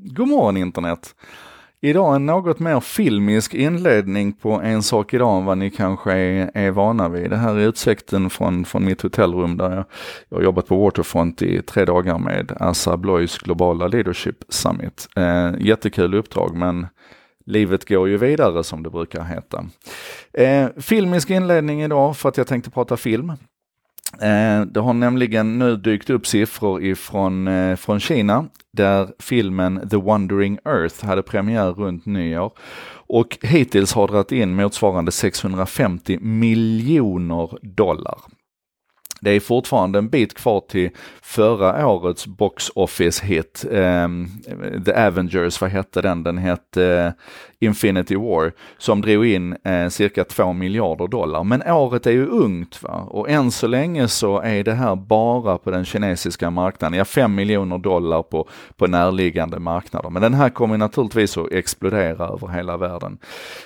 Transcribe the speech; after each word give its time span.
God 0.00 0.28
morgon 0.28 0.56
internet! 0.56 1.14
Idag 1.80 2.16
en 2.16 2.26
något 2.26 2.58
mer 2.58 2.80
filmisk 2.80 3.54
inledning 3.54 4.32
på 4.32 4.52
En 4.52 4.82
sak 4.82 5.14
idag 5.14 5.38
än 5.38 5.44
vad 5.44 5.58
ni 5.58 5.70
kanske 5.70 6.12
är, 6.12 6.50
är 6.54 6.70
vana 6.70 7.08
vid. 7.08 7.30
Det 7.30 7.36
här 7.36 7.54
är 7.54 7.68
utsikten 7.68 8.30
från, 8.30 8.64
från 8.64 8.84
mitt 8.84 9.02
hotellrum 9.02 9.56
där 9.56 9.70
jag, 9.70 9.84
jag 10.28 10.38
har 10.38 10.44
jobbat 10.44 10.66
på 10.66 10.84
Waterfront 10.84 11.42
i 11.42 11.62
tre 11.62 11.84
dagar 11.84 12.18
med 12.18 12.52
Assa 12.60 12.92
Abloys 12.92 13.38
globala 13.38 13.88
leadership 13.88 14.44
summit. 14.48 15.08
Eh, 15.16 15.50
jättekul 15.58 16.14
uppdrag 16.14 16.56
men 16.56 16.86
livet 17.46 17.88
går 17.88 18.08
ju 18.08 18.16
vidare 18.16 18.64
som 18.64 18.82
det 18.82 18.90
brukar 18.90 19.24
heta. 19.24 19.66
Eh, 20.32 20.68
filmisk 20.76 21.30
inledning 21.30 21.82
idag 21.82 22.16
för 22.16 22.28
att 22.28 22.36
jag 22.36 22.46
tänkte 22.46 22.70
prata 22.70 22.96
film. 22.96 23.32
Eh, 24.20 24.60
det 24.60 24.80
har 24.80 24.92
nämligen 24.92 25.58
nu 25.58 25.76
dykt 25.76 26.10
upp 26.10 26.26
siffror 26.26 26.82
ifrån 26.82 27.48
eh, 27.48 27.76
från 27.76 28.00
Kina 28.00 28.46
där 28.72 29.08
filmen 29.18 29.88
The 29.88 29.96
Wandering 29.96 30.58
Earth 30.64 31.04
hade 31.04 31.22
premiär 31.22 31.72
runt 31.72 32.06
nyår. 32.06 32.52
Och 32.90 33.38
hittills 33.42 33.92
har 33.92 34.08
dragit 34.08 34.32
in 34.32 34.54
motsvarande 34.54 35.12
650 35.12 36.18
miljoner 36.20 37.58
dollar. 37.62 38.18
Det 39.20 39.30
är 39.30 39.40
fortfarande 39.40 39.98
en 39.98 40.08
bit 40.08 40.34
kvar 40.34 40.60
till 40.68 40.90
förra 41.22 41.86
årets 41.86 42.26
box 42.26 42.70
office 42.74 43.26
hit, 43.26 43.64
Um, 43.78 44.28
The 44.84 44.92
Avengers, 44.92 45.60
vad 45.60 45.70
hette 45.70 46.02
den? 46.02 46.22
Den 46.22 46.38
hette 46.38 47.06
uh, 47.06 47.12
Infinity 47.60 48.16
War, 48.16 48.52
som 48.78 49.00
drog 49.00 49.26
in 49.26 49.56
uh, 49.66 49.88
cirka 49.88 50.24
2 50.24 50.52
miljarder 50.52 51.06
dollar. 51.06 51.44
Men 51.44 51.62
året 51.62 52.06
är 52.06 52.10
ju 52.10 52.26
ungt 52.26 52.82
va? 52.82 52.90
och 52.90 53.30
än 53.30 53.50
så 53.50 53.66
länge 53.66 54.08
så 54.08 54.40
är 54.40 54.64
det 54.64 54.74
här 54.74 54.96
bara 54.96 55.58
på 55.58 55.70
den 55.70 55.84
kinesiska 55.84 56.50
marknaden. 56.50 56.98
Ja, 56.98 57.04
5 57.04 57.34
miljoner 57.34 57.78
dollar 57.78 58.22
på, 58.22 58.48
på 58.76 58.86
närliggande 58.86 59.58
marknader. 59.58 60.10
Men 60.10 60.22
den 60.22 60.34
här 60.34 60.50
kommer 60.50 60.76
naturligtvis 60.76 61.38
att 61.38 61.52
explodera 61.52 62.28
över 62.28 62.48
hela 62.48 62.76
världen. 62.76 63.18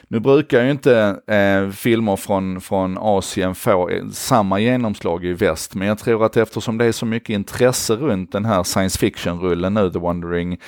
Nu 0.08 0.20
brukar 0.20 0.64
ju 0.64 0.70
inte 0.70 1.16
uh, 1.30 1.70
filmer 1.70 2.16
från, 2.16 2.60
från 2.60 2.98
Asien 2.98 3.54
få 3.54 3.90
samma 4.12 4.60
genomslag 4.60 5.24
i 5.24 5.32
väst, 5.42 5.74
men 5.74 5.88
jag 5.88 5.98
tror 5.98 6.24
att 6.24 6.36
eftersom 6.36 6.78
det 6.78 6.84
är 6.84 6.92
så 6.92 7.06
mycket 7.06 7.34
intresse 7.34 7.96
runt 7.96 8.32
den 8.32 8.44
här 8.44 8.62
science 8.62 8.98
fiction-rullen 8.98 9.74
nu, 9.74 9.90
The 9.90 9.98
Wandering 9.98 10.58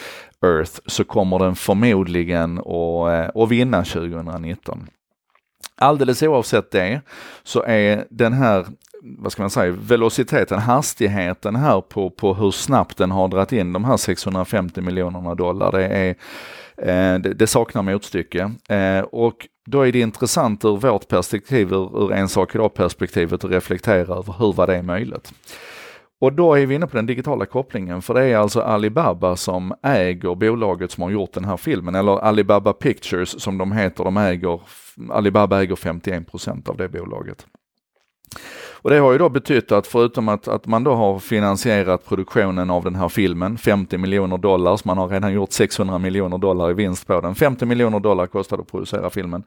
Earth, 0.42 0.80
så 0.86 1.04
kommer 1.04 1.38
den 1.38 1.54
förmodligen 1.54 2.58
att, 2.58 3.08
eh, 3.36 3.42
att 3.42 3.48
vinna 3.48 3.84
2019. 3.84 4.86
Alldeles 5.76 6.22
oavsett 6.22 6.70
det 6.70 7.00
så 7.42 7.62
är 7.62 8.06
den 8.10 8.32
här 8.32 8.66
vad 9.04 9.32
ska 9.32 9.42
man 9.42 9.50
säga, 9.50 9.72
velociteten, 9.72 10.58
hastigheten 10.58 11.56
här 11.56 11.80
på, 11.80 12.10
på 12.10 12.34
hur 12.34 12.50
snabbt 12.50 12.96
den 12.96 13.10
har 13.10 13.28
dragit 13.28 13.52
in 13.52 13.72
de 13.72 13.84
här 13.84 13.96
650 13.96 14.80
miljonerna 14.80 15.34
dollar, 15.34 15.72
det, 15.72 15.86
är, 15.86 16.14
eh, 16.76 17.14
det, 17.18 17.34
det 17.34 17.46
saknar 17.46 17.82
motstycke. 17.82 18.50
Eh, 18.68 19.00
och 19.00 19.48
då 19.66 19.82
är 19.82 19.92
det 19.92 20.00
intressant 20.00 20.64
ur 20.64 20.76
vårt 20.76 21.08
perspektiv, 21.08 21.72
ur, 21.72 22.04
ur 22.04 22.12
en 22.12 22.28
sak 22.28 22.54
idag 22.54 22.74
perspektivet, 22.74 23.44
att 23.44 23.50
reflektera 23.50 24.14
över 24.14 24.34
hur 24.38 24.52
var 24.52 24.66
det 24.66 24.76
är 24.76 24.82
möjligt. 24.82 25.32
Och 26.20 26.32
då 26.32 26.54
är 26.54 26.66
vi 26.66 26.74
inne 26.74 26.86
på 26.86 26.96
den 26.96 27.06
digitala 27.06 27.46
kopplingen, 27.46 28.02
för 28.02 28.14
det 28.14 28.24
är 28.24 28.36
alltså 28.36 28.60
Alibaba 28.60 29.36
som 29.36 29.74
äger 29.82 30.34
bolaget 30.34 30.90
som 30.90 31.02
har 31.02 31.10
gjort 31.10 31.32
den 31.32 31.44
här 31.44 31.56
filmen, 31.56 31.94
eller 31.94 32.18
Alibaba 32.18 32.72
Pictures 32.72 33.42
som 33.42 33.58
de 33.58 33.72
heter, 33.72 34.04
de 34.04 34.16
äger, 34.16 34.60
Alibaba 35.10 35.62
äger 35.62 35.74
51% 35.74 36.68
av 36.68 36.76
det 36.76 36.88
bolaget. 36.88 37.46
Och 38.84 38.90
det 38.90 38.98
har 38.98 39.12
ju 39.12 39.18
då 39.18 39.28
betytt 39.28 39.72
att 39.72 39.86
förutom 39.86 40.28
att, 40.28 40.48
att 40.48 40.66
man 40.66 40.84
då 40.84 40.94
har 40.94 41.18
finansierat 41.18 42.06
produktionen 42.08 42.70
av 42.70 42.84
den 42.84 42.94
här 42.94 43.08
filmen, 43.08 43.58
50 43.58 43.98
miljoner 43.98 44.38
dollar, 44.38 44.76
så 44.76 44.88
man 44.88 44.98
har 44.98 45.08
redan 45.08 45.32
gjort 45.32 45.52
600 45.52 45.98
miljoner 45.98 46.38
dollar 46.38 46.70
i 46.70 46.74
vinst 46.74 47.06
på 47.06 47.20
den. 47.20 47.34
50 47.34 47.66
miljoner 47.66 48.00
dollar 48.00 48.26
kostade 48.26 48.62
att 48.62 48.70
producera 48.70 49.10
filmen. 49.10 49.42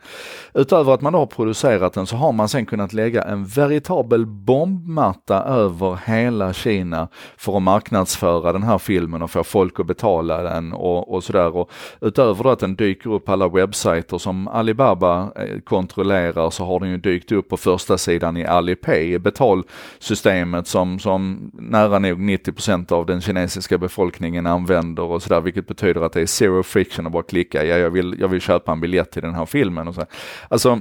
Utöver 0.54 0.94
att 0.94 1.02
man 1.02 1.14
då 1.14 1.20
har 1.20 1.26
producerat 1.26 1.94
den 1.94 2.06
så 2.06 2.16
har 2.16 2.32
man 2.32 2.50
sen 2.50 2.66
kunnat 2.66 2.94
lägga 2.94 3.24
en 3.24 3.46
veritabel 3.46 4.26
bombmatta 4.26 5.44
över 5.44 6.00
hela 6.06 6.54
Kina 6.54 7.08
för 7.38 7.58
att 7.58 7.64
marknadsföra 7.64 8.54
den 8.54 8.64
här 8.64 8.78
filmen 8.78 9.22
och 9.22 9.32
få 9.32 9.44
folk 9.44 9.80
att 9.80 9.88
betala 9.88 10.42
den 10.42 10.74
och, 10.74 11.14
och 11.14 11.24
sådär. 11.24 11.56
Och 11.56 11.72
utöver 12.02 12.44
då 12.44 12.50
att 12.50 12.60
den 12.60 12.76
dyker 12.76 13.14
upp 13.14 13.26
på 13.26 13.32
alla 13.32 13.48
webbsajter 13.48 14.18
som 14.18 14.48
Alibaba 14.48 15.32
eh, 15.36 15.60
kontrollerar 15.60 16.50
så 16.50 16.66
har 16.66 16.80
den 16.80 16.90
ju 16.90 16.98
dykt 16.98 17.32
upp 17.32 17.50
på 17.50 17.58
första 17.58 17.98
sidan 17.98 18.38
i 18.38 18.46
Alipay 18.46 19.27
betalsystemet 19.28 20.68
som, 20.68 21.00
som 21.00 21.52
nära 21.54 22.00
nog 22.00 22.20
90% 22.20 22.94
av 22.94 23.06
den 23.06 23.22
kinesiska 23.22 23.78
befolkningen 23.78 24.46
använder 24.48 25.04
och 25.04 25.24
sådär, 25.24 25.42
vilket 25.42 25.68
betyder 25.68 26.02
att 26.02 26.14
det 26.14 26.22
är 26.22 26.26
zero 26.26 26.64
friction 26.64 27.06
att 27.06 27.12
bara 27.12 27.24
klicka, 27.24 27.66
ja 27.66 27.78
jag 27.78 27.90
vill, 27.90 28.16
jag 28.20 28.28
vill 28.28 28.42
köpa 28.42 28.72
en 28.72 28.80
biljett 28.82 29.12
till 29.12 29.22
den 29.22 29.36
här 29.36 29.46
filmen 29.46 29.88
och 29.88 29.96
så. 29.96 30.06
Alltså, 30.50 30.80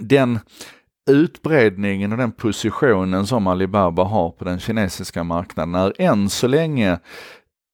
den 0.00 0.38
utbredningen 1.10 2.12
och 2.12 2.18
den 2.18 2.32
positionen 2.32 3.26
som 3.26 3.46
Alibaba 3.46 4.04
har 4.04 4.30
på 4.30 4.44
den 4.44 4.58
kinesiska 4.58 5.24
marknaden 5.24 5.74
är 5.74 5.92
än 5.98 6.28
så 6.28 6.46
länge 6.46 6.98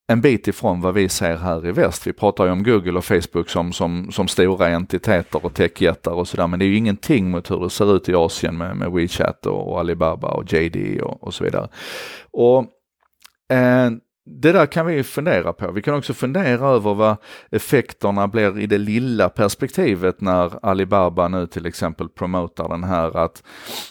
en 0.07 0.21
bit 0.21 0.49
ifrån 0.49 0.81
vad 0.81 0.95
vi 0.95 1.09
ser 1.09 1.37
här 1.37 1.67
i 1.67 1.73
väst. 1.73 2.07
Vi 2.07 2.13
pratar 2.13 2.45
ju 2.45 2.51
om 2.51 2.63
Google 2.63 2.99
och 2.99 3.05
Facebook 3.05 3.49
som, 3.49 3.73
som, 3.73 4.13
som 4.13 4.29
stora 4.29 4.69
entiteter 4.69 5.45
och 5.45 5.55
techjättar 5.55 6.13
och 6.13 6.29
sådär, 6.29 6.47
men 6.47 6.59
det 6.59 6.65
är 6.65 6.67
ju 6.67 6.77
ingenting 6.77 7.31
mot 7.31 7.51
hur 7.51 7.61
det 7.61 7.71
ser 7.71 7.97
ut 7.97 8.09
i 8.09 8.15
Asien 8.15 8.57
med, 8.57 8.77
med 8.77 8.93
WeChat 8.93 9.47
och, 9.47 9.73
och 9.73 9.81
Alibaba 9.81 10.29
och 10.29 10.53
JD 10.53 11.01
och, 11.03 11.23
och 11.23 11.35
så 11.35 11.45
vidare. 11.45 11.69
Och 12.31 12.59
eh, 13.57 13.91
det 14.27 14.53
där 14.53 14.67
kan 14.67 14.87
vi 14.87 15.03
fundera 15.03 15.53
på. 15.53 15.71
Vi 15.71 15.83
kan 15.83 15.95
också 15.95 16.15
fundera 16.15 16.69
över 16.69 16.95
vad 16.95 17.17
effekterna 17.51 18.29
blir 18.29 18.59
i 18.59 18.67
det 18.67 18.79
lilla 18.79 19.29
perspektivet 19.29 20.21
när 20.21 20.67
Alibaba 20.67 21.29
nu 21.29 21.47
till 21.47 21.67
exempel 21.67 22.09
promotar 22.09 22.69
den 22.69 22.85
här 22.85 23.17
att 23.17 23.43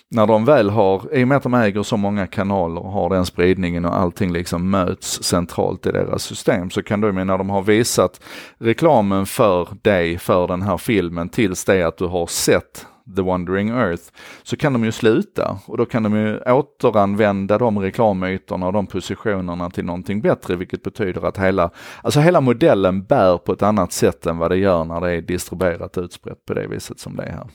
när 0.09 0.27
de 0.27 0.45
väl 0.45 0.69
har, 0.69 1.15
i 1.15 1.23
och 1.23 1.27
med 1.27 1.37
att 1.37 1.43
de 1.43 1.53
äger 1.53 1.83
så 1.83 1.97
många 1.97 2.27
kanaler 2.27 2.81
och 2.81 2.91
har 2.91 3.09
den 3.09 3.25
spridningen 3.25 3.85
och 3.85 3.99
allting 3.99 4.33
liksom 4.33 4.69
möts 4.69 5.23
centralt 5.23 5.85
i 5.85 5.91
deras 5.91 6.23
system 6.23 6.69
så 6.69 6.83
kan 6.83 7.01
de 7.01 7.11
när 7.11 7.37
de 7.37 7.49
har 7.49 7.61
visat 7.61 8.21
reklamen 8.57 9.25
för 9.25 9.67
dig, 9.81 10.17
för 10.17 10.47
den 10.47 10.61
här 10.61 10.77
filmen 10.77 11.29
tills 11.29 11.65
det 11.65 11.83
att 11.83 11.97
du 11.97 12.05
har 12.05 12.27
sett 12.27 12.85
The 13.15 13.21
Wandering 13.21 13.69
Earth, 13.69 14.03
så 14.43 14.57
kan 14.57 14.73
de 14.73 14.83
ju 14.83 14.91
sluta 14.91 15.59
och 15.65 15.77
då 15.77 15.85
kan 15.85 16.03
de 16.03 16.15
ju 16.15 16.39
återanvända 16.39 17.57
de 17.57 17.79
reklamytorna 17.79 18.67
och 18.67 18.73
de 18.73 18.87
positionerna 18.87 19.69
till 19.69 19.85
någonting 19.85 20.21
bättre, 20.21 20.55
vilket 20.55 20.83
betyder 20.83 21.25
att 21.25 21.37
hela, 21.37 21.69
alltså 22.01 22.19
hela 22.19 22.41
modellen 22.41 23.03
bär 23.03 23.37
på 23.37 23.53
ett 23.53 23.61
annat 23.61 23.91
sätt 23.91 24.25
än 24.25 24.37
vad 24.37 24.51
det 24.51 24.57
gör 24.57 24.83
när 24.83 25.01
det 25.01 25.11
är 25.11 25.21
distribuerat 25.21 25.97
utspritt 25.97 26.45
på 26.45 26.53
det 26.53 26.67
viset 26.67 26.99
som 26.99 27.15
det 27.15 27.23
är 27.23 27.31
här. 27.31 27.47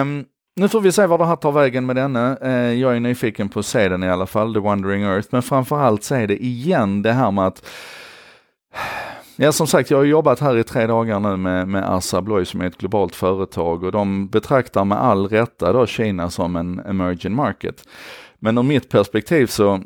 Um, 0.00 0.24
nu 0.56 0.68
får 0.68 0.80
vi 0.80 0.92
se 0.92 1.06
var 1.06 1.18
det 1.18 1.26
här 1.26 1.36
tar 1.36 1.52
vägen 1.52 1.86
med 1.86 1.96
denna. 1.96 2.36
Ehm, 2.36 2.78
jag 2.78 2.96
är 2.96 3.00
nyfiken 3.00 3.48
på 3.48 3.58
att 3.58 3.66
se 3.66 3.88
den 3.88 4.04
i 4.04 4.08
alla 4.08 4.26
fall, 4.26 4.54
The 4.54 4.60
Wandering 4.60 5.02
Earth, 5.02 5.28
men 5.30 5.42
framförallt 5.42 6.04
så 6.04 6.14
är 6.14 6.26
det 6.26 6.44
igen 6.44 7.02
det 7.02 7.12
här 7.12 7.30
med 7.30 7.46
att 7.46 7.66
Ja 9.36 9.52
som 9.52 9.66
sagt, 9.66 9.90
jag 9.90 9.98
har 9.98 10.04
jobbat 10.04 10.40
här 10.40 10.58
i 10.58 10.64
tre 10.64 10.86
dagar 10.86 11.20
nu 11.20 11.36
med, 11.36 11.68
med 11.68 11.90
Assa 11.90 12.18
Abloy 12.18 12.44
som 12.44 12.60
är 12.60 12.66
ett 12.66 12.78
globalt 12.78 13.14
företag 13.14 13.84
och 13.84 13.92
de 13.92 14.28
betraktar 14.28 14.84
med 14.84 14.98
all 14.98 15.28
rätta 15.28 15.72
då 15.72 15.86
Kina 15.86 16.30
som 16.30 16.56
en 16.56 16.78
emerging 16.78 17.34
market. 17.34 17.88
Men 18.38 18.58
ur 18.58 18.62
mitt 18.62 18.88
perspektiv 18.88 19.46
så 19.46 19.82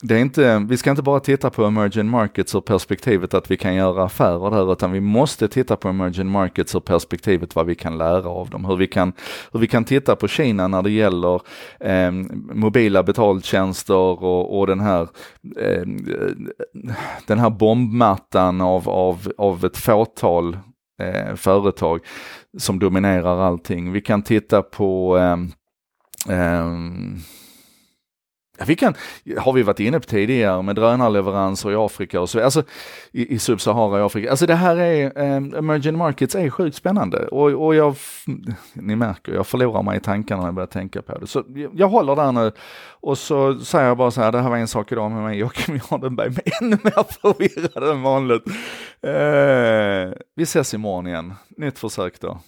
det 0.00 0.14
är 0.14 0.18
inte, 0.18 0.66
vi 0.68 0.76
ska 0.76 0.90
inte 0.90 1.02
bara 1.02 1.20
titta 1.20 1.50
på 1.50 1.64
emerging 1.64 2.10
markets 2.10 2.54
ur 2.54 2.60
perspektivet 2.60 3.34
att 3.34 3.50
vi 3.50 3.56
kan 3.56 3.74
göra 3.74 4.04
affärer 4.04 4.50
där, 4.50 4.72
utan 4.72 4.92
vi 4.92 5.00
måste 5.00 5.48
titta 5.48 5.76
på 5.76 5.88
emerging 5.88 6.30
markets 6.30 6.74
ur 6.74 6.80
perspektivet 6.80 7.54
vad 7.56 7.66
vi 7.66 7.74
kan 7.74 7.98
lära 7.98 8.28
av 8.28 8.50
dem. 8.50 8.64
Hur 8.64 8.76
vi 8.76 8.86
kan, 8.86 9.12
hur 9.52 9.60
vi 9.60 9.66
kan 9.66 9.84
titta 9.84 10.16
på 10.16 10.28
Kina 10.28 10.68
när 10.68 10.82
det 10.82 10.90
gäller 10.90 11.40
eh, 11.80 12.10
mobila 12.54 13.02
betaltjänster 13.02 14.24
och, 14.24 14.58
och 14.58 14.66
den 14.66 14.80
här, 14.80 15.02
eh, 15.60 15.82
den 17.26 17.38
här 17.38 17.50
bombmattan 17.50 18.60
av, 18.60 18.88
av, 18.88 19.32
av 19.38 19.64
ett 19.64 19.76
fåtal 19.76 20.58
eh, 21.02 21.34
företag 21.34 22.00
som 22.58 22.78
dominerar 22.78 23.40
allting. 23.40 23.92
Vi 23.92 24.00
kan 24.00 24.22
titta 24.22 24.62
på 24.62 25.18
eh, 25.18 25.36
eh, 26.38 26.66
vi 28.66 28.76
kan, 28.76 28.94
har 29.38 29.52
vi 29.52 29.62
varit 29.62 29.80
inne 29.80 30.00
på 30.00 30.06
tidigare 30.06 30.62
med 30.62 30.76
drönarleveranser 30.76 31.72
i 31.72 31.74
Afrika 31.74 32.20
och 32.20 32.30
så, 32.30 32.44
alltså 32.44 32.62
i, 33.12 33.34
i 33.34 33.38
Subsahara 33.38 33.98
i 33.98 34.02
Afrika. 34.02 34.30
Alltså 34.30 34.46
det 34.46 34.54
här 34.54 34.76
är, 34.76 35.18
eh, 35.18 35.58
emerging 35.58 35.96
markets 35.96 36.34
är 36.34 36.50
sjukt 36.50 36.76
spännande 36.76 37.26
och, 37.26 37.66
och 37.66 37.74
jag, 37.74 37.96
ni 38.72 38.96
märker, 38.96 39.32
jag 39.32 39.46
förlorar 39.46 39.82
mig 39.82 39.96
i 39.96 40.00
tankarna 40.00 40.40
när 40.40 40.48
jag 40.48 40.54
börjar 40.54 40.66
tänka 40.66 41.02
på 41.02 41.18
det. 41.18 41.26
Så 41.26 41.44
jag, 41.54 41.70
jag 41.74 41.88
håller 41.88 42.16
där 42.16 42.32
nu 42.32 42.52
och 43.00 43.18
så 43.18 43.58
säger 43.58 43.86
jag 43.86 43.96
bara 43.96 44.10
så 44.10 44.20
här, 44.20 44.32
det 44.32 44.40
här 44.40 44.50
var 44.50 44.56
en 44.56 44.68
sak 44.68 44.92
idag 44.92 45.10
med 45.10 45.22
mig, 45.22 45.38
Joakim 45.38 45.80
Jardenberg, 45.90 46.30
men 46.30 46.40
ännu 46.60 46.78
mer 46.82 47.04
förvirrad 47.20 47.90
än 47.90 48.02
vanligt. 48.02 48.42
Eh, 49.02 50.18
vi 50.36 50.42
ses 50.42 50.74
imorgon 50.74 51.06
igen, 51.06 51.34
nytt 51.56 51.78
försök 51.78 52.20
då. 52.20 52.38